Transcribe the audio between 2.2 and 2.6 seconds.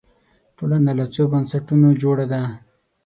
ده